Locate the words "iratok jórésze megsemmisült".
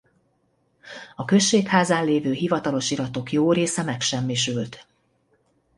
2.91-4.87